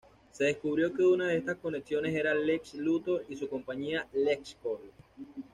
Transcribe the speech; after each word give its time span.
Se 0.31 0.45
descubrió 0.45 0.91
que 0.95 1.03
una 1.05 1.27
de 1.27 1.37
estas 1.37 1.57
conexiones 1.57 2.15
era 2.15 2.33
Lex 2.33 2.73
Luthor 2.73 3.23
y 3.29 3.35
su 3.35 3.47
compañía, 3.47 4.07
LexCorp. 4.13 4.81